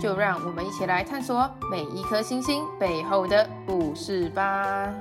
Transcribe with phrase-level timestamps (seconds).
[0.00, 4.92] 就让我们一起来探索每一颗星星背后的故事吧。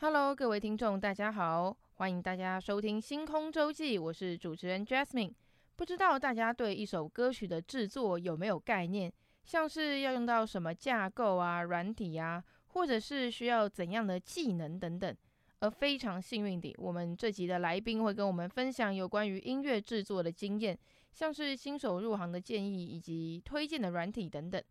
[0.00, 5.32] Hello，各位听众，大家好，欢迎大家收听《星空周记》，我是主持人 Jasmine。
[5.76, 9.10] 不知道大家对一首歌曲的制作有没有概念？
[9.44, 15.16] 像是要用到什么架构啊、软体啊，或者是需要怎样的技能等等。
[15.64, 20.78] 而非常幸运地，我们这集的来宾会跟我们分享有关于音乐制作的经验，
[21.10, 24.62] 像是新手入行的建议以及推荐的软体等等。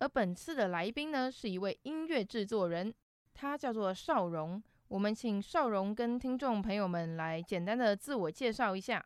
[0.00, 2.92] 而本次的来宾呢，是一位音乐制作人，
[3.32, 4.62] 他叫做邵荣。
[4.88, 9.02] 我们请邵荣跟听众朋友们来简单的自我介绍一下。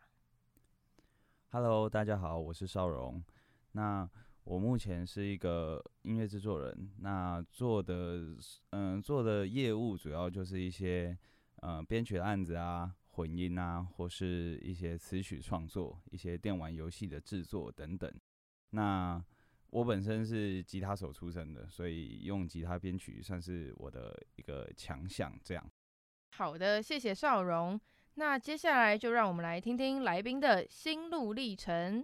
[1.52, 3.22] Hello，大家好，我是邵荣。
[3.72, 4.10] 那
[4.48, 8.34] 我目前是一个音乐制作人，那做的
[8.70, 11.14] 嗯做的业务主要就是一些
[11.56, 18.10] 嗯编曲的案子啊、混音啊，或是一些词曲创作、一些电玩游戏的制作等等。
[18.70, 19.22] 那
[19.68, 25.30] 我本身是吉他手出身的，所以用吉他编曲算是我的一个强项。
[25.44, 25.62] 这样。
[26.30, 27.78] 好的，谢谢邵荣。
[28.14, 32.02] 那接下来就让我们来听听来宾的心路历程。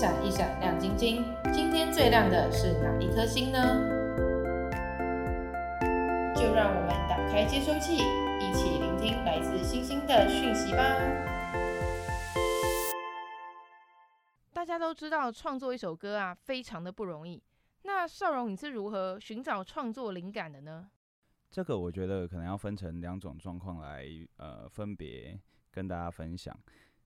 [0.00, 3.58] 闪一闪亮晶晶，今天最亮的是哪一颗星呢？
[6.34, 10.96] 就让我们打开接收器，一起聆听来自星星的讯息吧。
[14.54, 17.42] 大家都知道，创作一首歌啊，非常的不容易。
[17.82, 20.88] 那少荣，你是如何寻找创作灵感的呢？
[21.50, 24.06] 这个我觉得可能要分成两种状况来，
[24.38, 25.38] 呃，分别
[25.70, 26.58] 跟大家分享。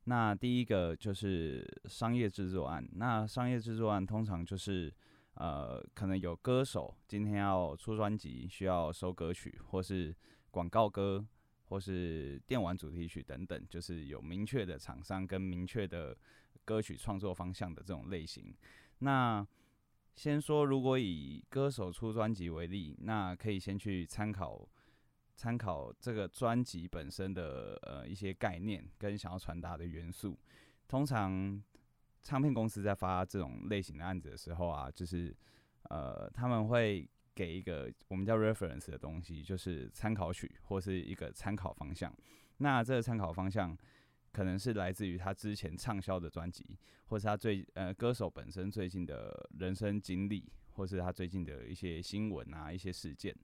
[0.04, 2.86] 那第一个就是商业制作案。
[2.92, 4.92] 那商业制作案通常就是，
[5.34, 10.14] 呃，可能有歌手今天要出专辑，需要收歌曲，或是
[10.50, 11.24] 广告歌，
[11.66, 16.16] 或是电玩主题曲等等，就是有明确的厂商跟明确的
[16.64, 18.54] 歌曲创作方向的这种类型。
[18.98, 19.46] 那
[20.14, 24.68] 先说，如果以歌手出专辑为例，那可以先去参考。
[25.34, 30.38] 参考这个专辑本身的呃一些概念跟想要传达的元素，
[30.86, 31.62] 通常
[32.22, 35.36] 唱片公司在发这种类型的案子的时候啊，就是
[35.90, 42.14] 呃他们会给一个我们叫 reference 的东西，就是参考曲或是一个参考方向。
[42.58, 43.76] 那这个参考方向
[44.32, 53.34] 可能是来自于他之前畅销的专辑，或是他最呃歌手本身最近的人生经历，或是他最近的一些新闻啊一些事件。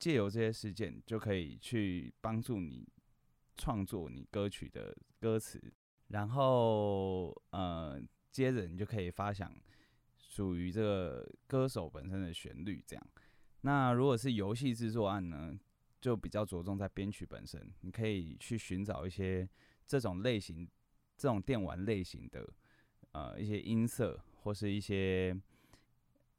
[0.00, 2.88] 借由这些事件，就可以去帮助你
[3.58, 5.62] 创作你歌曲的歌词，
[6.08, 8.00] 然后呃，
[8.32, 9.54] 接着你就可以发想
[10.18, 12.82] 属于这个歌手本身的旋律。
[12.86, 13.06] 这样，
[13.60, 15.54] 那如果是游戏制作案呢，
[16.00, 19.46] 就比较着重在编曲本身，你可以去寻找一些
[19.86, 20.66] 这种类型、
[21.18, 22.50] 这种电玩类型的
[23.12, 25.38] 呃一些音色，或是一些。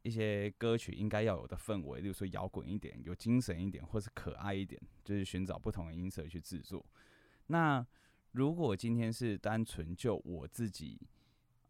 [0.04, 6.84] 一些歌曲应该要有的氛围，例如说摇滚一点、有精神一点，或是可爱一点，就是寻找不同的音色去制作。
[7.48, 7.86] 那
[8.32, 11.00] 如果今天是单纯就我自己，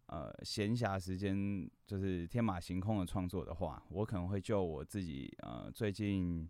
[0.05, 6.49] 呃，闲暇时间就是天马行空的创作的话，我可能会就我自己呃最近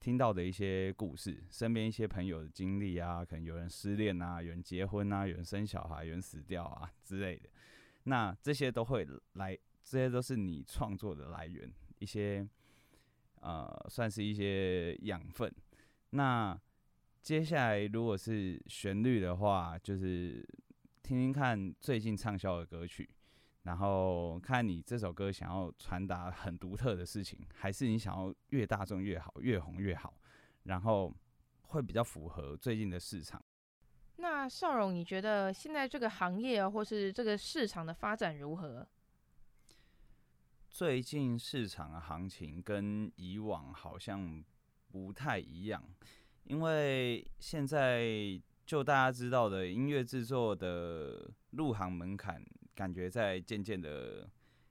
[0.00, 7.48] 听到的一些故事，身边一些朋友的经历啊，可能有人失恋啊，有人结婚啊，有人生小孩，有人死掉啊之类的，
[8.04, 9.56] 那这些都会来。
[9.82, 12.48] 这些都是你创作的来源，一些
[13.40, 15.52] 呃，算是一些养分。
[16.10, 16.58] 那
[17.20, 20.46] 接下来如果是旋律的话，就是
[21.02, 23.08] 听听看最近畅销的歌曲，
[23.64, 30.14] 然后看你这首歌想要传达很独特的事情，还是你想要越大众越好，越红越好，
[30.64, 31.12] 然后
[31.62, 33.42] 会比较符合最近的市场。
[34.16, 38.86] 那绍荣，你觉得现在这个行业或是这个市场的发展如何？
[40.72, 44.42] 最近市场的行情跟以往好像
[44.88, 45.84] 不太一样，
[46.44, 52.42] 因为现在就大家知道的音乐制作的入行门槛，
[52.74, 54.26] 感觉在渐渐的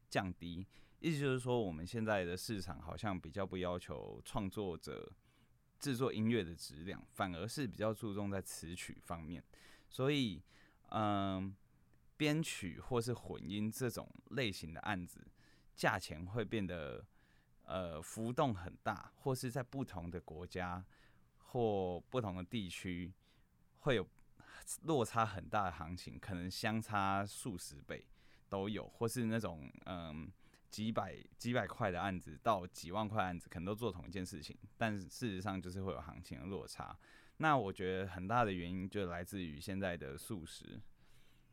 [0.09, 0.65] 降低。
[0.99, 5.07] 意思就是说，我们现在的市场好像比较不要求创作者
[5.79, 9.43] 制作音乐的质量，反而是比较注重在词曲方面。
[9.87, 10.41] 所以，
[10.89, 11.55] 嗯，
[12.17, 15.27] 编曲或是混音这种类型的案子，
[15.81, 17.03] 价钱会变得
[17.65, 20.85] 呃浮动很大，或是在不同的国家
[21.39, 23.11] 或不同的地区
[23.79, 24.07] 会有
[24.83, 28.05] 落差很大的行情，可能相差数十倍
[28.47, 30.31] 都有，或是那种嗯。
[30.71, 36.97] 几百几百块的案子到几万块案子，可能都做同一件事情，但事实上就是会有行情的落差。
[37.39, 40.79] 那我觉得很大的原因就来自于现在的素食。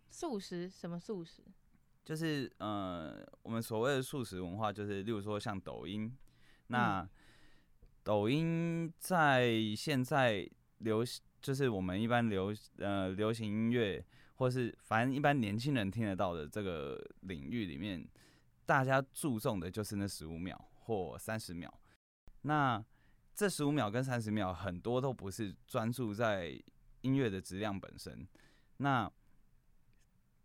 [0.08, 0.68] 素食？
[0.68, 1.42] 什么素食？
[2.08, 6.10] 就是呃，我们所谓的素食文化，就是例如说像抖音。
[6.68, 7.08] 那、嗯、
[8.02, 14.02] 抖音在现在流行，就是我们一般流呃流行音乐，
[14.36, 18.08] 或是反正一般年轻人听得到的这个领域里面。
[18.64, 21.70] 大家注重的就是那十五秒或三十秒，
[22.40, 22.82] 那
[23.34, 26.58] 这十五秒跟三十秒很多都不是专注在
[27.02, 28.26] 音乐的质量本身，
[28.78, 29.12] 那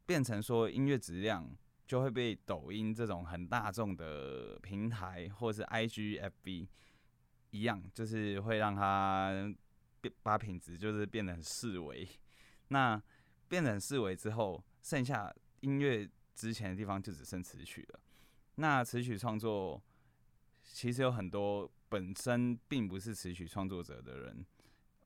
[0.05, 1.49] 变成说音乐质量
[1.87, 6.67] 就会被抖音这种很大众的平台或是 IG、FB
[7.51, 9.53] 一样，就是会让它
[10.01, 12.07] 变把品质就是变得很式微，
[12.69, 13.01] 那
[13.47, 17.99] 变成四维之后，剩下音乐值钱的地方就只剩词曲了。
[18.55, 19.81] 那词曲创作
[20.61, 24.45] 其实有很多本身并不是词曲创作者的人，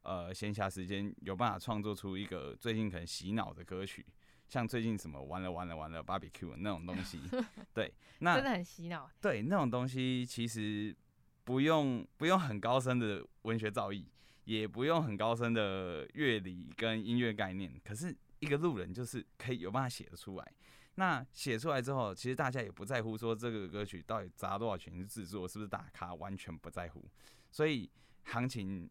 [0.04, 4.06] 呃，闲暇时间有办法创作出一个最近可能洗脑的歌曲，
[4.48, 7.20] 像最近什么完了完了完了 Barbecue 那种东西，
[7.74, 9.10] 对，那真的很洗脑。
[9.22, 10.96] 对，那种东西其实
[11.44, 14.06] 不用不用很高深的文学造诣，
[14.46, 20.54] 也不用很高深的乐理跟音乐概念，可是一个路人就是可以有办法写得出来。
[20.96, 27.08] 那写出来之后，其实大家也不在乎说这个歌曲到底砸多少钱去制作，是不是大咖，完全不在乎。
[27.52, 27.88] 所以
[28.24, 28.90] 行情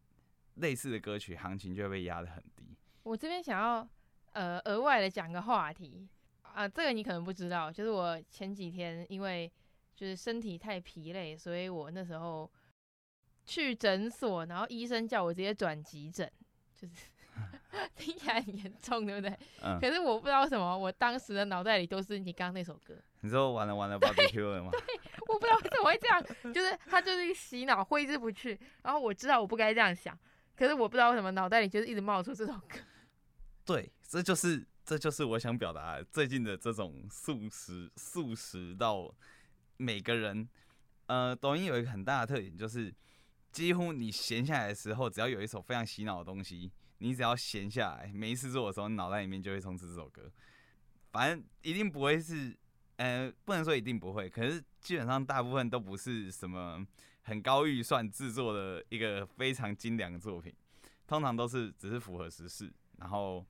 [0.54, 2.76] 类似的歌曲，行情就会被压得很低。
[3.02, 3.88] 我这边想要
[4.36, 6.06] 呃额外的讲个话题
[6.42, 9.50] 啊，这个你可能不知道，就是我前几天因为
[9.94, 12.50] 就是身体太疲累，所以我那时候
[13.44, 16.30] 去诊所，然后医生叫我直接转急诊，
[16.74, 16.94] 就是。
[17.94, 19.38] 听起来很严重，对不对？
[19.62, 19.78] 嗯。
[19.78, 22.94] 可是我不知道为什么，我当时的脑袋里都是你刚刚那首歌。
[23.20, 24.70] 你说完了完了，BBQ 了吗？
[24.72, 24.80] 对，
[25.28, 26.22] 我不知道为什么会这样，
[26.54, 28.58] 就是他就是一个洗脑，挥之不去。
[28.82, 30.18] 然后我知道我不该这样想，
[30.56, 32.78] 可是我不知道为什么脑袋里就是一直冒出这首歌。
[33.66, 39.14] 对，这就是这就是我想表达最近的这种速食速食到
[39.76, 40.48] 每个人。
[41.06, 42.92] 呃，抖音有一个很大的特点，就是
[43.52, 46.72] 几乎你闲下来的时候，只要有一首非常洗脑的东西。
[46.98, 50.30] 你只要闲下来，没事做的时候，脑袋里面就会充斥这首歌。
[51.12, 52.56] 反正一定不会是，
[52.96, 56.84] 呃，不能说一定不会，可是基本上大部分都不是什么
[57.22, 60.52] 很高预算制作的一个非常精良的作品，
[61.06, 63.44] 通常都是只是符合时事，然后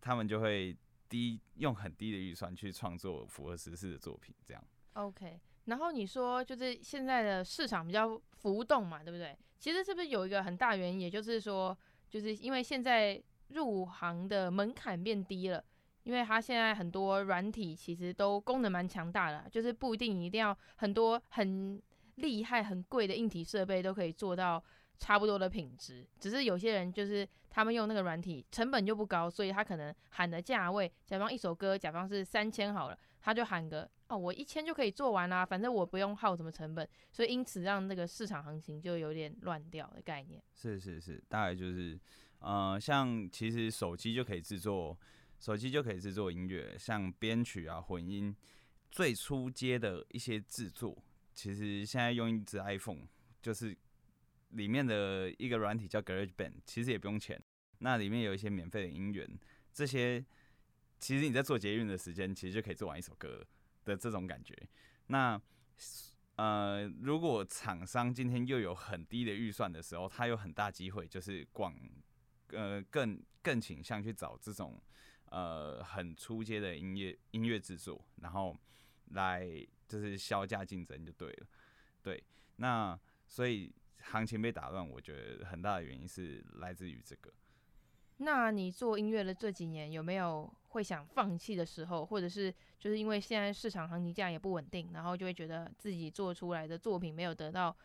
[0.00, 0.76] 他们就会
[1.08, 4.62] 低用很低的预算去创作符合时事的作品，这样。
[4.94, 9.36] OK，然后你说就是现在的市场比较浮动嘛，对不对？
[9.58, 11.76] 其实是不是有一个很大原因，也就是说。
[12.10, 15.62] 就是因为现在入行的门槛变低了，
[16.04, 21.78] 因为它现在很多软体其实都功能蛮强大的，就是不一定一定要很多很
[22.14, 24.64] 厉害、很贵的硬体设备都可以做到
[24.98, 26.06] 差不多的品质。
[26.18, 40.42] 只是有些人就是他们用那个软体成本就不高，所以他可能喊的价位，假装一首歌假装是三千好了，他就喊个哦，我一千就可以做完啦，反正我不用耗什么成本，所以因此让那个市场行情就有点乱掉的概念。
[40.54, 41.98] 是是是，大概就是，
[42.40, 44.96] 呃，像其实手机就可以制作，
[45.38, 48.34] 手机就可以制作音乐，像编曲啊、混音，
[48.90, 50.96] 最初阶的一些制作，
[51.34, 53.06] 其实现在用一只 iPhone，
[53.42, 53.76] 就是
[54.50, 57.42] 里面的一个软体叫 GarageBand，其实也不用钱，
[57.78, 59.28] 那里面有一些免费的音源，
[59.72, 60.24] 这些
[60.98, 63.46] 其实你在做捷运的时间，其实就可以做完一首歌。
[63.84, 64.54] 的这种感觉，
[65.06, 65.40] 那
[66.36, 71.74] 呃，如果厂商今天又有很低的预算的时候，他有很大机会就是广
[72.48, 74.78] 呃更更倾向去找这种
[75.30, 78.54] 呃很出街的音乐音乐制作，然后
[79.12, 79.42] 来
[79.88, 81.46] 就是削价竞争就对了，
[82.02, 82.22] 对，
[82.56, 87.32] 那所以行情被打乱，我觉得很大的原因是来自于这个。
[88.18, 97.76] 那你做音乐的这几年有没有会想放弃的时候，或者是就是因为现在市场行情价也不稳定，然后就会觉得自己做出来的作品没有得到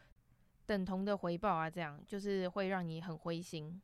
[0.66, 3.80] 等同的回报啊，这样就是会让你很灰心。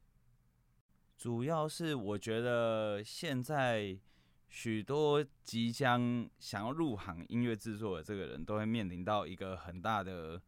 [1.18, 3.96] 主要是我觉得现在
[4.48, 10.42] 许多即将想要入行音乐制作的这个人都会面临到一个很大的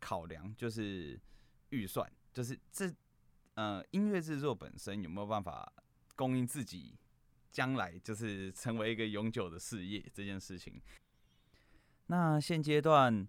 [0.00, 1.18] 考量，就是
[1.70, 2.92] 预算，就是这
[3.54, 5.72] 呃音乐制作本身有没有办法
[6.16, 6.98] 供应自己
[7.50, 10.80] 将来就是成为一个永久的事业这件事情。
[12.06, 13.26] 那现阶段，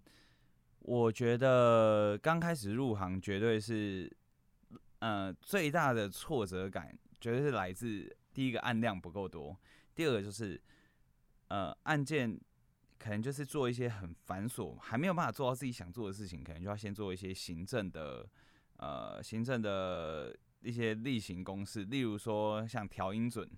[0.78, 4.10] 我觉得刚开始入行绝对是
[5.00, 9.54] 呃最大的挫折感，绝对是来自第一个案量不够多。
[9.94, 10.58] 第二个就是，
[11.48, 12.40] 呃，案件
[13.00, 18.28] 可能就是做一些很繁琐，还没有办法做到自己想做的事情，可能就要先做一些行政的，
[18.76, 23.50] 呃，行政的一些例行公事，例如说像调音准，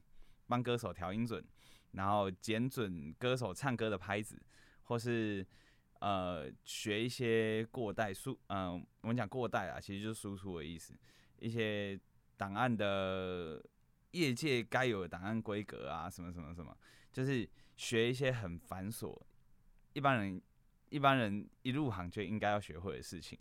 [0.46, 1.44] 帮歌手调音准，
[1.90, 4.40] 然后检准歌手唱歌的拍子，
[4.84, 5.44] 或是
[5.98, 10.94] 呃学一些过带输，嗯、我们讲过带啊，其实就是输出的意思，
[11.40, 12.00] 一些
[12.36, 13.60] 档案的。
[14.12, 16.76] 业界该有的档案规格啊，什么什么什么，
[17.10, 19.18] 就是学一些很繁琐，
[19.92, 20.42] 一般人
[20.88, 23.38] 一般人一入行就应该要学会的事情。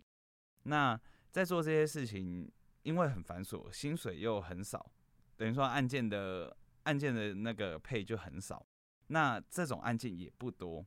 [0.64, 1.00] 那
[1.32, 2.52] 在做这些事情，
[2.84, 4.92] 因为很繁琐，薪水又很少，
[5.36, 8.66] 等于说案件的案件的那个配就很少。
[9.08, 10.86] 那这种案件也不多，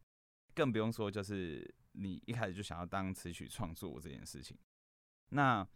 [0.54, 4.56] 更不用说就是你一开始就想要当词曲创作这件事情。
[5.30, 5.66] 那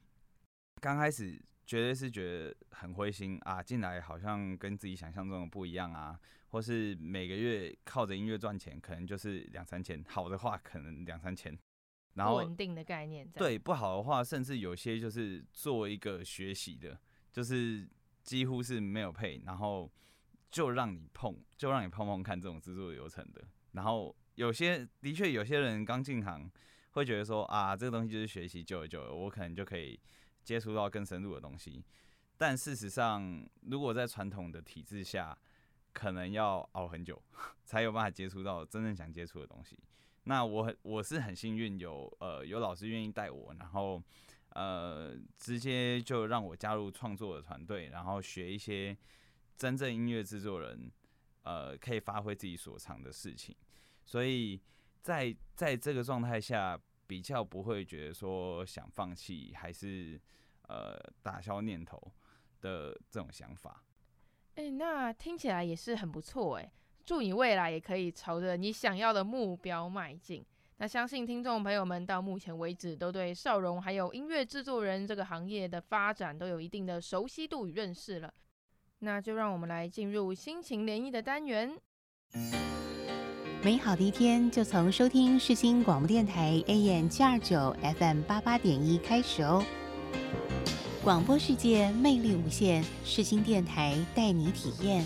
[0.81, 1.43] 刚开始。
[1.69, 3.63] 绝对是觉得很灰心啊！
[3.63, 11.59] 进来好像跟自己想象中的不一样啊，或是每个月靠着音乐赚钱，可能就是两三千，好的话可能两三千，
[12.15, 13.29] 然后稳定的概念。
[13.31, 16.99] 对，不好的话，甚至有些就是做一个学习的，
[17.33, 17.89] 就是
[18.23, 19.91] 几乎是没有配，然后
[20.51, 23.43] 就让你碰，就让你碰碰看这种制作流程的。
[23.73, 26.51] 然后有些的确有些人刚进行
[26.93, 29.99] 会觉得说啊，这个东西就是学习，久了久了，我可能就可以。
[30.45, 31.85] 接触到更深入的东西，
[32.39, 35.37] 但事实上，如果在传统的体制下，
[35.93, 37.21] 可能要熬很久，
[37.65, 39.79] 才有办法接触到真正想接触的东西。
[40.25, 44.03] 那我很我是很幸运，有呃有老师愿意带我，然后
[44.51, 48.97] 呃直接就让我加入创作的团队，然后学一些
[49.57, 50.91] 真正音乐制作人
[51.43, 53.55] 呃可以发挥自己所长的事情。
[54.05, 54.61] 所以
[55.03, 60.21] 在在这个状态下，比较不会觉得说想放弃，还是。
[60.69, 61.99] 呃，打消念头
[62.61, 63.83] 的这种想法，
[64.59, 66.69] 哎、那听起来也是很不错哎。
[67.07, 70.45] 祝你未来也可以朝着你想要的目标迈进。
[70.79, 78.35] 那相信听众朋友们到目前为止都对少荣还有音乐制作人这个行业的发展都有一定的熟悉度与认识了。
[78.99, 81.79] 那就让我们来进入心情涟漪的单元。
[83.63, 89.65] 美好的一天就从收听世新广播电台 AM 七二九 FM 八八点一开始哦。
[91.09, 95.03] 广播世界魅力无限，世新电台带你体验。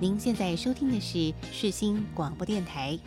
[0.00, 2.98] 您现在收听的是世新广播电台。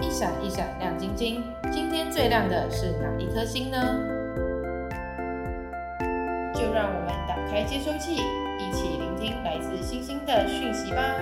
[0.00, 1.40] 一闪一闪亮晶晶，
[1.72, 3.76] 今天最亮的是哪一颗星呢？
[6.52, 8.14] 就让我们打开接收器，
[8.58, 11.14] 一起聆听来自星星的讯息吧。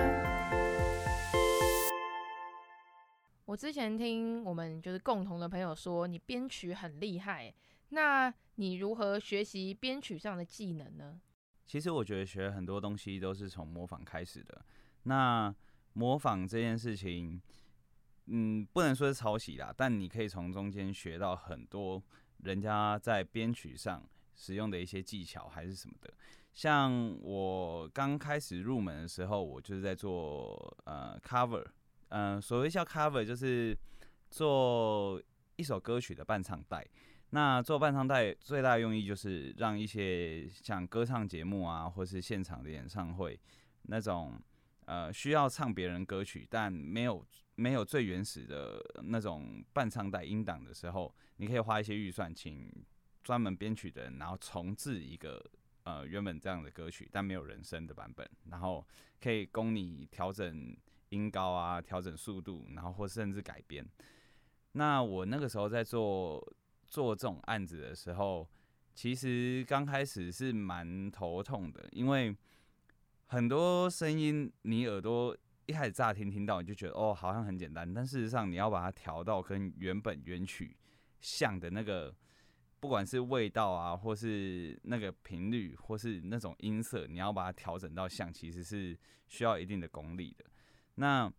[3.51, 7.53] 我之前听我们就是共同的朋友说，你编曲很厉害，
[7.89, 11.19] 那你如何学习编曲上的技能呢？
[11.67, 14.63] 其实我觉得学很多东西都是从模仿开始的。
[15.03, 15.53] 那
[15.91, 17.41] 模仿这件事情，
[18.27, 22.01] 嗯，不能说是抄袭啦，但你可以从中间学到很多
[22.37, 24.01] 人家在编曲上
[24.33, 26.13] 使用的一些技巧还是什么的。
[26.53, 31.65] 像我刚开始入门的时候，我就是在做呃 cover。
[32.11, 33.77] 嗯、所谓叫 cover，就是
[34.29, 35.21] 做
[35.55, 36.85] 一首歌曲的伴唱带。
[37.29, 43.39] 那做伴唱带最大的用意就是让一些像歌唱节目啊，或是现场的演唱会
[43.83, 44.37] 那种
[44.85, 47.25] 呃需要唱别人歌曲，但没有
[47.55, 52.69] 没有最原始的那种伴唱带音档的时候，你可以花一些预算，请
[53.23, 55.41] 专门编曲的人，然后重制一个
[55.83, 58.85] 呃原本这样的歌曲，但没有人声的版本，然后
[59.21, 60.75] 可以供你调整。
[61.11, 63.87] 音高啊，调整速度，然后或甚至改编。
[64.73, 66.45] 那我那个时候在做
[66.87, 68.47] 做这种案子的时候，
[68.93, 72.35] 其实刚开始是蛮头痛的，因为
[73.27, 80.75] 很多声音你耳朵一开始乍听听到，你就觉得哦，好像很简单，但事实上你要把它调到跟原本原曲
[81.19, 82.13] 像的那个，
[82.79, 90.45] 不管是味道啊，或是那个频率，或是那种音色，你要把它调整到像，其实是需要一定的功力的。
[90.95, 91.31] 那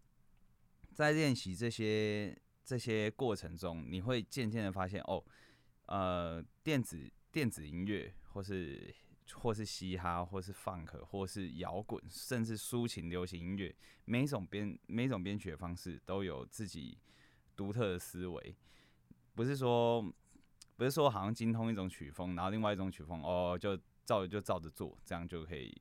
[0.92, 5.24] 在练习这些这些过程中，你会渐渐的发现，哦，
[5.86, 8.94] 呃，电子电子音乐或是
[9.34, 16.98] 或是嘻哈，或是 funk，或是摇滚，甚至抒情流行音乐，每一种编每一种编曲的方式都有自己
[17.56, 18.54] 独特的思维，
[19.34, 20.02] 不是说
[20.76, 25.74] 不是说好像精通一种曲风，然后另外一种曲风哦就照就照着做，这样就可以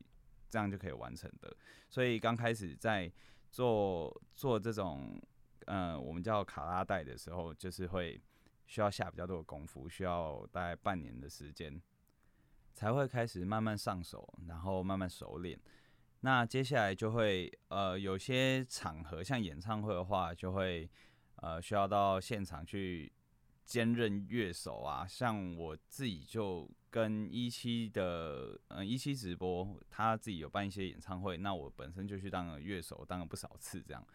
[0.49, 1.55] 这样就可以完成的。
[1.89, 3.11] 所以刚开始在
[3.51, 5.21] 做做这种
[5.65, 8.19] 嗯、呃、我们叫卡拉带的时候，就是会
[8.65, 11.79] 需要下比较多的功夫，需要大概半年的时间。
[12.73, 15.59] 才会开始慢慢上手，然后慢慢熟练。
[16.21, 20.89] 那接下来就会呃，有些场合像演唱会的话，就会
[21.35, 23.11] 呃需要到现场去
[23.65, 25.05] 兼任乐手啊。
[25.05, 34.07] 像我自己就跟一期的嗯一期直播，他自己有办一些演唱会，那我本身就去当了乐手，当了不少次这样。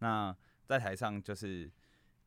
[0.00, 1.70] 那在台上就是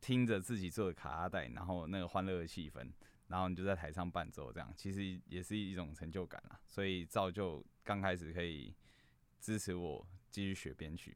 [0.01, 2.89] 听着自己做的卡拉带，然后那个欢乐的气氛。
[3.27, 6.59] 然后你就在台上伴奏，这样其实也是一种成就感啦。
[6.65, 8.73] 所以造就刚开始可以
[9.39, 11.15] 支持我继续学编曲，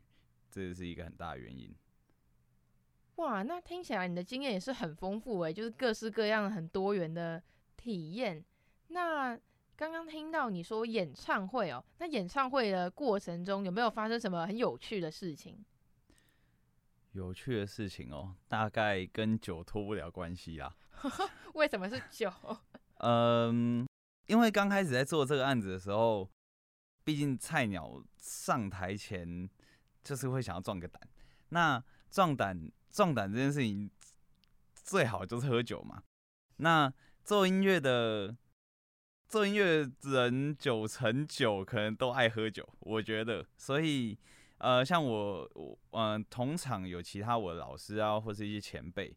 [0.52, 1.74] 这是一个很大的原因。
[3.16, 7.42] 哇，那听起来你的经验也是很丰富诶，就是各式各样很多元的
[7.76, 8.46] 体验。
[8.94, 9.38] 那
[9.76, 15.58] 刚刚听到你说演唱会哦，那演唱会的过程中有没有发生什么很有趣的事情？
[17.14, 20.76] 有趣的事情哦，大概跟酒脱不了关系啦。
[21.54, 22.32] 为什么是酒？
[23.02, 23.86] 嗯，
[24.28, 26.30] 因为刚开始在做这个案子的时候，
[27.04, 29.50] 毕竟菜鸟上台前
[30.04, 31.02] 就是会想要壮个胆。
[31.50, 33.90] 那壮胆壮胆这件事情，
[34.76, 36.04] 最好就是喝酒嘛。
[36.58, 36.92] 那
[37.24, 38.36] 做音乐的
[39.34, 43.44] 做音乐人九成九可能都爱喝酒，我觉得。
[43.58, 44.16] 所以
[44.60, 49.12] 呃，像我我嗯、呃，同场有其他我的老师啊，或是一些前辈。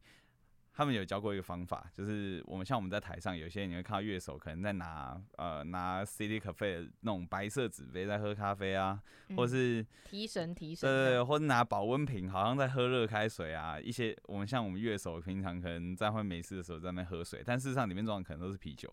[0.73, 13.79] 他们有教过一个方法，就是我们像我们在台上，有些你会看到乐手可能在拿呃拿 City Cafe 那种白色纸杯在喝咖啡啊，嗯、或是提神提神，对对对，或者拿保温瓶好像在喝热开水啊。
[13.79, 18.91] 一些我们像我们乐手平常可能在会没事的时候在那边喝水，但事实上里面装的可能都是啤酒。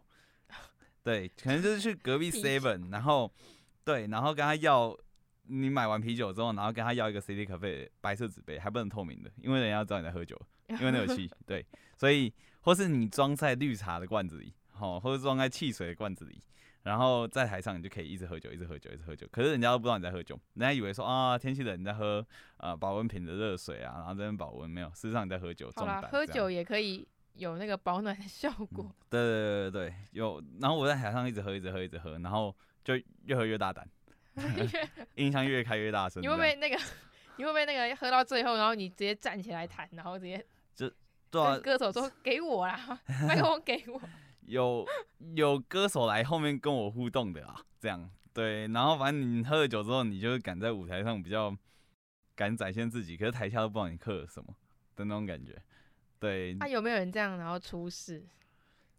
[1.03, 3.31] 对，可能就是去隔壁 Seven，然后
[3.83, 4.97] 对，然后跟他要
[5.47, 10.39] 你买完啤酒之后，然后跟他要一个 City Cafe 白色纸杯，还不能透明的，因为人家知道你在喝酒。
[10.79, 11.63] 因为那有气，对，
[11.97, 16.41] 所以或是你装在绿茶的罐子里，好，或者装在汽水的罐子里，
[16.83, 19.27] 然后在台上你就可以一直喝酒，一直喝酒，一直喝酒。
[19.29, 22.25] 可是人家都不知道你在喝酒，人家以为说啊天气冷你在喝
[22.57, 25.69] 呃保温瓶的热水啊，然后这边保温没有，事实上你在喝酒。
[25.75, 28.85] 好啦，喝酒也可以有那个保暖的效果。
[28.85, 30.43] 嗯、对对对对对，有。
[30.61, 33.87] 然后我在台上一直喝，一直喝，一直喝，然后就越喝越大胆
[35.15, 36.21] 音箱越开越大声。
[36.21, 36.77] 你会不会那个？
[37.37, 40.45] 你会不会那个喝到最后，然后你直接站起来弹，然后直接？
[40.75, 40.91] 就
[41.31, 43.99] 对啊，歌手说给我啦，麦克风给我。
[44.41, 44.85] 有
[45.35, 48.67] 有歌手来后面跟我互动的啊，这样对。
[48.67, 51.55] 然后反正你喝了酒之后，你就敢在舞台上比较
[52.35, 54.53] 敢展现自己，可是台下都不知道你刻了什么
[54.95, 55.59] 的那种感觉。
[56.23, 56.53] 对。
[56.55, 58.25] 那、啊、有没有人这样然后出事？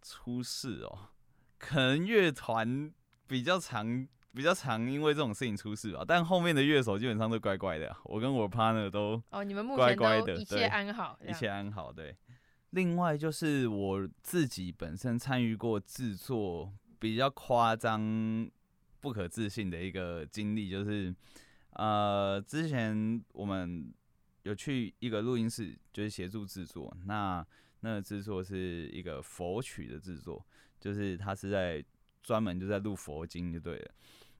[0.02, 1.10] 出事哦，
[1.58, 2.92] 可能乐团
[3.26, 4.06] 比较常。
[4.36, 12.16] 比较常因为这种事情出事吧，但后面的乐手基本上都乖乖的，我跟我 partner 都哦，你们目前都一切安好，一切安好，对。
[12.70, 18.50] 另外就是我自己本身参与过制作比较夸张、
[18.98, 21.14] 不可置信的一个经历，就是
[21.74, 23.94] 呃，之前我们
[24.44, 27.46] 有去一个录音室，就是协助制作，那
[27.80, 30.42] 那个制作是一个佛曲的制作，
[30.80, 31.84] 就是他是在
[32.22, 33.90] 专门就在录佛经就对了。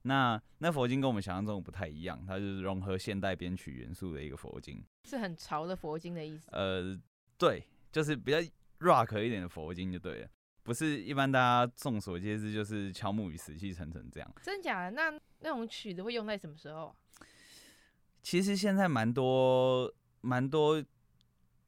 [0.02, 6.50] 那那佛经跟我们想象中不太一样，它就是融合现代编曲元素的一个佛经，是很潮的佛经的意思。
[6.52, 7.00] 呃，
[7.38, 8.38] 对，就是比较
[8.80, 10.28] rock 一点的佛经就对了，
[10.62, 14.34] 不是一般大家众所皆知就是敲木鱼死气沉沉这样。
[14.42, 14.90] 真假的？
[14.90, 16.94] 那那种曲子会用在什么时候？
[18.24, 19.88] 其实现在蛮多
[20.22, 20.84] 蛮多，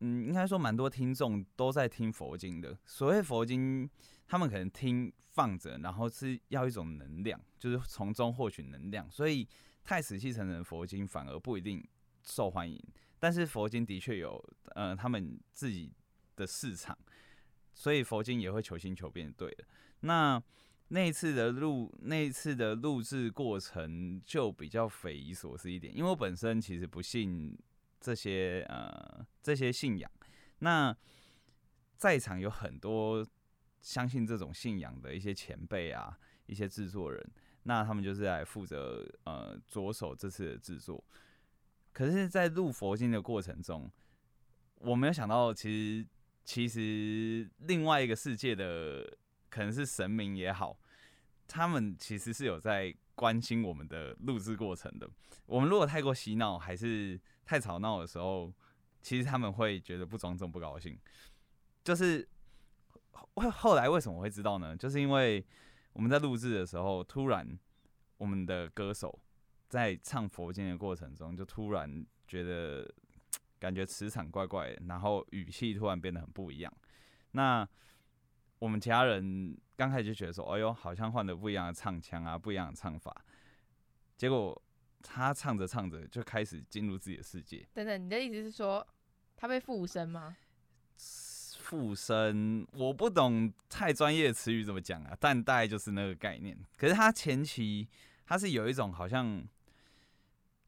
[0.01, 2.77] 嗯，应该说蛮多听众都在听佛经的。
[2.85, 3.89] 所谓佛经，
[4.27, 5.13] 他们可能听。
[5.37, 9.47] 放着，然后是要一种能量，就是从中获取能量，所以
[9.85, 11.87] 太死气沉沉的佛经反而不一定
[12.23, 12.83] 受欢迎。
[13.19, 14.43] 但是佛经的确有，
[14.75, 15.93] 呃，他们自己
[16.37, 16.97] 的市场，
[17.75, 19.65] 所以佛经也会求新求变，对的。
[20.01, 20.43] 那
[20.89, 27.57] 那一次的录，那一次的录制过程就比较匪夷所思一点，因为我本身其实不信
[28.01, 30.11] 这些，呃，这些信仰。
[30.59, 30.97] 那
[31.97, 33.27] 在场有很多。
[33.83, 37.25] 相信这种信仰的一些前辈啊，一些制作人，
[37.63, 41.05] 那他们就是来负责呃着手这次的制作。
[41.93, 43.89] 可是，在录佛经的过程中，
[44.79, 45.71] 我没有想到，其
[46.03, 46.09] 实
[46.45, 49.17] 其实另外一个世界的
[49.49, 50.79] 可能是神明也好，
[51.47, 55.09] 他们其实是有在关心我们的录制过程的。
[55.47, 58.53] 我们如果太过嬉闹，还是太吵闹的时候，
[59.01, 60.99] 其实他们会觉得不庄重、不高兴。
[61.85, 62.29] 就是
[63.13, 64.77] 后后来为什么会知道呢？
[64.77, 65.45] 就是因为
[65.93, 67.59] 我们在录制的时候，突然
[68.19, 69.19] 我们的歌手
[69.69, 72.93] 在唱佛经的过程中，就突然觉得
[73.59, 76.73] 感觉磁场怪怪的，然后语气突然变得很不一样。
[77.31, 77.67] 那
[78.59, 83.15] 我们其他人刚开始就觉得说：“哎呦，好像换了不一样的唱腔啊，不一样的唱法。”
[84.17, 84.63] 结果
[85.03, 87.69] 他唱着唱着就开始进入自己的世界。
[87.75, 88.85] 等等，你的意思是说
[89.37, 90.39] 他被附身吗？
[91.61, 96.57] 附身，我不懂太专业的词语怎么讲啊，但大概就是那个概念。
[96.79, 97.87] 可是他前期
[98.25, 99.47] 他是有一种好像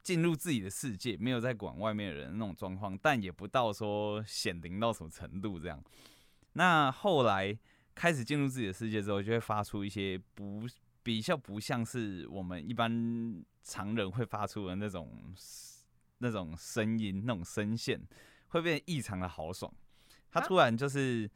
[0.03, 5.83] 进入自己的世界，没有在管外面的人的那种状况，但也不到说显灵到什么程度这样。
[6.53, 7.59] 那后来。
[7.99, 10.63] 开始进入自己的世界之后，就会发出一些不
[11.03, 15.35] 比较不像是我们一般常人会发出的那种
[16.19, 18.01] 那种声音、那种声线，
[18.51, 19.73] 会变得异常的豪爽。
[20.31, 21.29] 他突然就是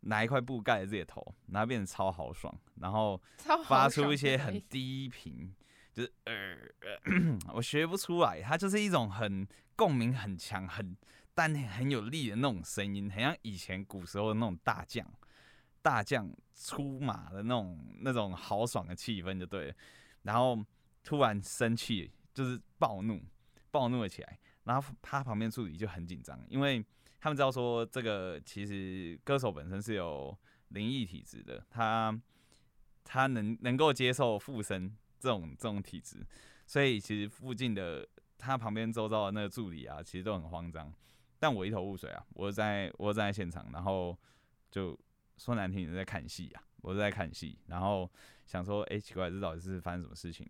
[0.00, 3.22] 拿一块布盖着自己的头，然后变得超豪爽，然后
[3.66, 5.54] 发出一些很低频，
[5.92, 9.46] 就是呃呃，我学不出来，他就是一种很
[9.76, 10.96] 共鸣很强、很
[11.34, 15.06] 但很有力的那种声音，很像以前古时候的那种大将。
[15.82, 19.74] 大将出马的那种那种豪爽的气氛就对了，
[20.24, 20.62] 然后
[21.02, 23.18] 突然生气，就是暴怒，
[23.70, 26.84] 暴怒了起来，然后他旁边助理就很紧张，因为
[27.18, 30.36] 他们知道说这个其实歌手本身是有
[30.68, 32.14] 灵异体质的，他
[33.02, 36.18] 他能能够接受附身这种这种体质，
[36.66, 40.92] 所以其实附近的他旁边周遭的那个助理啊，其实都很慌张，
[41.38, 44.14] 但我一头雾水啊，我在我在现场，然后
[44.70, 44.98] 就。
[45.40, 46.62] 说难听，你在看戏啊！
[46.82, 48.08] 我是在看戏，然后
[48.44, 50.46] 想说，哎、欸，奇怪，这到底是发生什么事情？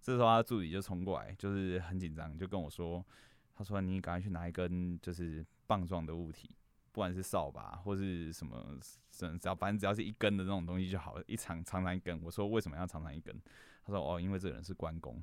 [0.00, 3.06] 这时候他助理就冲过来，就是很紧张，就跟我说，
[3.54, 6.56] 他说你赶快去拿一根就是棒状的物体，
[6.90, 8.76] 不管是扫把或是什么，
[9.12, 12.20] 只要反正只要是一根的那种东西就好了，一长长长一根。
[12.20, 13.40] 我说为什么要长长一根？
[13.84, 15.14] 他说哦，因为这个人是关公，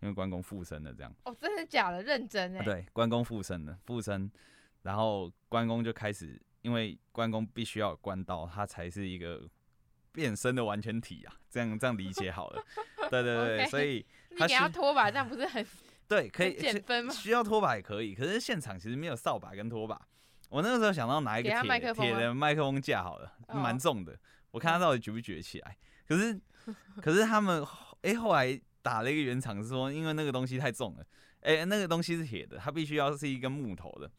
[0.00, 1.10] 因为关公附身了这样。
[1.24, 2.02] 哦，真的假的？
[2.02, 2.62] 认真哎、啊？
[2.62, 4.30] 对，关公附身了，附身，
[4.82, 6.38] 然后关公就开始。
[6.62, 9.42] 因为关公必须要有关刀，他才是一个
[10.12, 11.34] 变身的完全体啊！
[11.50, 12.62] 这样这样理解好了。
[13.10, 14.04] 对对对， okay, 所以
[14.36, 15.64] 他需要拖把，这样不是很
[16.06, 16.28] 对？
[16.28, 17.12] 可以减分吗？
[17.12, 20.00] 需要拖把也可以，可是现场其实没有扫把跟拖把。
[20.48, 21.60] 我那个时候想到拿一个铁
[21.94, 24.18] 铁的麦克风架好了，蛮重的。
[24.50, 25.76] 我看他到底举不举得起来。
[26.06, 26.40] 可是
[27.00, 27.62] 可是他们
[28.02, 31.06] 哎、欸，后来打了一个圆场，是说因为那个东西太重了，
[31.42, 34.10] 哎、欸，那个东西是铁的，它必须要是一根木头的。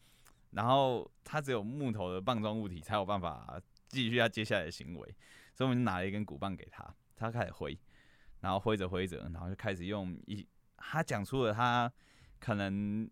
[0.52, 5.16] 然后他只有木头的棒状物体才有办法继续他接下来的行为，
[5.54, 7.78] 所以我们就拿了一根鼓棒给他，他开始挥，
[8.40, 11.90] 然后挥着挥着，然后就开始用一，他讲出了他
[12.38, 13.08] 可能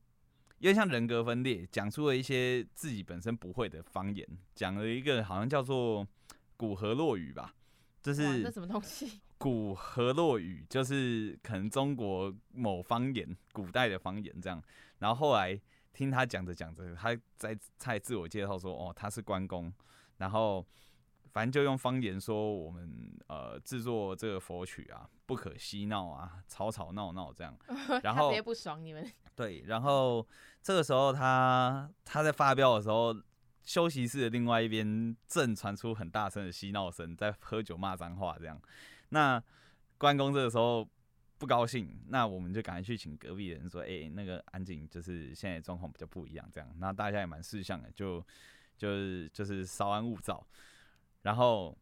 [0.58, 6.06] 因为像人格分裂，讲出了一些自己本身不会的方言，讲了一个好像叫做
[6.58, 7.54] 古河洛语吧，
[8.02, 9.20] 就是那什么东西？
[9.38, 14.62] 古河洛语就是可能中国某方言，古代的方言这样，
[14.98, 15.58] 然后后来。
[15.92, 19.72] 听他讲着讲着，他在在自我介绍说：“哦，他是关公。”
[20.18, 20.66] 然后
[21.32, 27.56] 反正就用方言说我们呃制作这个佛曲啊，不可嬉闹啊，吵吵闹闹这样。
[28.02, 29.10] 然后特别不爽你们。
[29.34, 30.26] 对，然后
[30.62, 33.14] 这个时候他他在发飙的时候，
[33.62, 38.60] 休息室的另外一边正传出很大声的嬉闹声，在喝酒骂脏话这样。
[39.10, 39.42] 那
[39.98, 40.88] 关公这个时候。
[41.40, 48.22] 不高兴，那我们就赶快去请隔壁的人说：“哎、欸，那个安静，就是现在状况比较不一样，这样。”那大家也蛮识相的，就
[48.76, 50.46] 就是就是稍安勿躁。
[51.22, 51.74] 然后，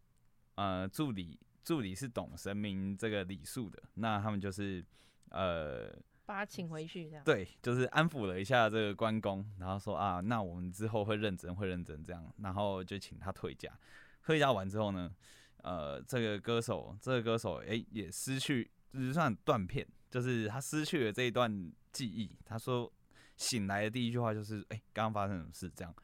[0.54, 4.84] 呃，助理助理是懂神明这个礼数的，那他们就是
[5.30, 5.90] 呃
[6.24, 13.76] 把他请回去，这样对，就是安抚了一下这个关公，然后说啊，那我们之后会认真，会认真这样，然后就请他退假。
[14.22, 15.12] 退假完之后呢，
[15.64, 18.70] 呃，这个歌手，这个歌手哎、欸、也失去。
[18.92, 22.31] 就是算断片，就是他失去了这一段记忆。
[22.44, 22.90] 他说
[23.37, 25.94] 醒来的第一句话就是：“哎、欸，刚刚发生什么事？”这样，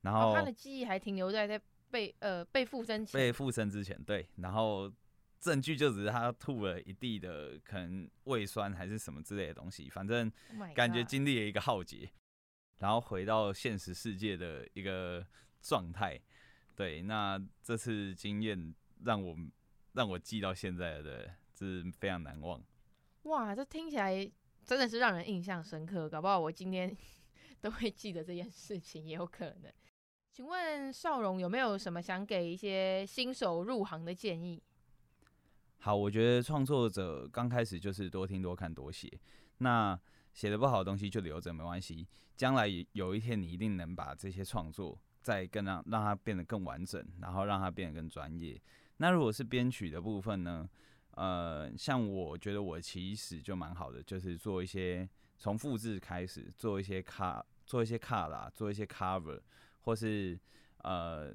[0.00, 4.28] 然后、哦、他的记忆还停留在在被呃被附身前，被附身之前，对。
[4.36, 4.92] 然后
[5.40, 10.30] 证据就只是他吐了一地的可能胃酸还是什么之类的东西，反正
[10.74, 12.10] 感觉经历了一个浩劫，
[12.78, 15.24] 然后回到现实世界的一个
[15.60, 16.20] 状态。
[16.74, 18.74] 对，那这次经验
[19.04, 19.36] 让我
[19.92, 21.30] 让我记到现在的。
[21.64, 22.60] 是非常难忘，
[23.22, 23.54] 哇！
[23.54, 24.30] 这听起来
[24.64, 26.96] 真的是让人印象深刻，搞不好我今天
[27.60, 29.72] 都会记得这件事情，也有可能。
[30.30, 34.62] 请问少荣有没有什么想给一些新手入行的建议？
[35.78, 39.10] 好，我觉得创作者刚开始就是多听、多看、多写。
[39.58, 39.98] 那
[40.32, 48.60] 写的不好的东西就留着没关系，将来有一天你一定能把这些创作再更让让它变得更完整，然后让它变得更专业。
[48.96, 50.68] 那如果是编曲的部分呢？
[51.12, 59.40] 呃，像我觉得我其实就蛮好的，就是做一些从复制开始，做一些卡，做一些卡啦，做一些 cover，
[59.80, 60.38] 或是
[60.78, 61.34] 呃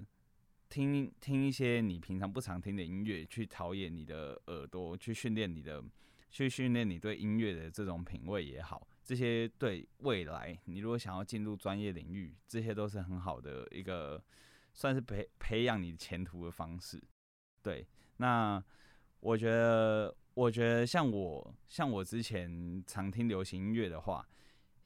[0.70, 5.84] 听听一些你平常不常听的音乐，去陶冶你的耳朵，去训练你的。
[6.30, 14.22] 去训练你对音乐的这种品味也好，这些对未来你如果想要进入专业领域，这些都是很好的一个，
[14.74, 17.02] 算是培培养你前途的方式。
[17.64, 17.88] 对，
[18.18, 18.62] 那
[19.20, 24.28] 我觉得，我觉得像我像我之前常听流行音乐的话，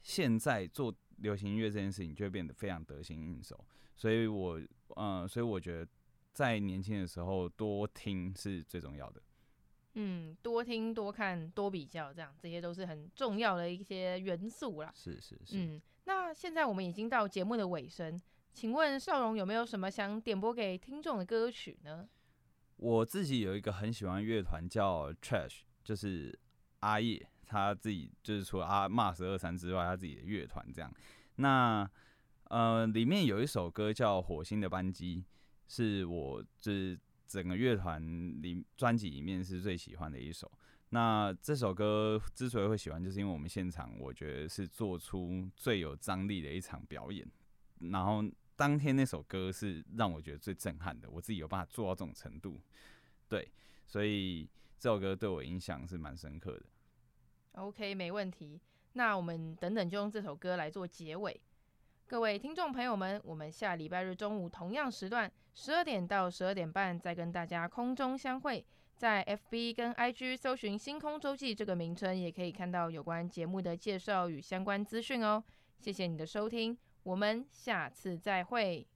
[0.01, 3.59] 现在做流行音乐这件事情就会变得非常得心应手。
[3.95, 4.59] 所以我，
[4.95, 5.87] 嗯，所以我觉得
[6.33, 9.21] 在年轻的时候多听是最重要的。
[9.93, 14.91] 嗯，多听、多看、多比较，这样这些都是很重要的一些元素啦。
[14.95, 15.57] 是是是。
[15.57, 18.19] 嗯，那现在我们已经到节目的尾声，
[18.53, 22.07] 请问少荣有没有什么想点播给听众的歌曲呢？
[22.81, 26.37] 我自己有一个很喜欢乐团叫 Trash，就是
[26.81, 30.93] 阿叶他自己，就是除了阿 Mars 二三之外，他自己的乐团这样。
[31.35, 31.89] 那
[32.45, 35.23] 呃，里面有一首歌叫《火星的班机》，
[35.73, 36.99] 是我就是。
[37.31, 38.01] 整个乐团
[38.41, 40.51] 里专辑里面是最喜欢的一首。
[40.89, 47.25] 那这首歌之所以会喜欢，就是因为我们现场我觉得是做出最有张力的一场表演。
[47.89, 48.21] 然后
[48.61, 52.61] 当天那首歌是让我觉得最震撼的，我自己有办法做到这种程度。
[53.27, 53.51] 对，
[53.87, 54.47] 所以
[54.77, 56.61] 这首歌对我影响是蛮深刻的。
[57.53, 58.61] OK，没问题。
[58.93, 61.41] 那我们等等就用这首歌来做结尾。
[62.05, 68.63] 各位听众朋友们，我们下礼拜日中午同样时段，十二点到十二点半再跟大家空中相会。
[68.95, 75.43] 在 FB 跟 IG 搜寻“星空周记”这个名称，也可以看到有关节目的介绍与相关资讯哦。
[75.79, 78.87] 谢谢你的收听，我们下次再会。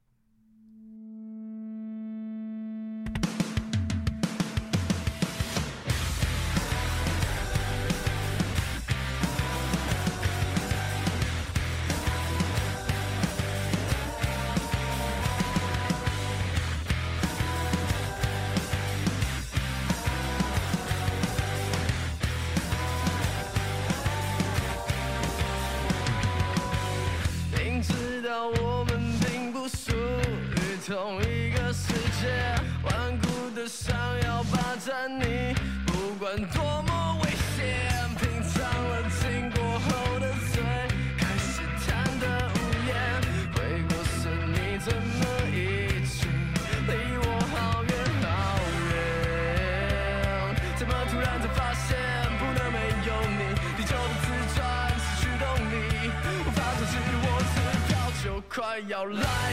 [36.54, 37.64] 多么危险，
[38.20, 40.62] 品尝了经过后的罪，
[41.18, 42.92] 开始贪得无厌。
[43.54, 45.56] 回过神，你怎么已
[46.10, 46.28] 经
[46.88, 46.90] 离
[47.24, 48.26] 我好远好
[48.92, 48.96] 远？
[50.76, 51.96] 怎么突然才发现，
[52.38, 53.42] 不能没有你，
[53.78, 54.60] 地球的自转
[55.00, 55.74] 失去动力，
[56.46, 56.94] 无法阻止
[57.24, 57.56] 我，此
[57.88, 57.92] 票
[58.24, 59.45] 就快要来。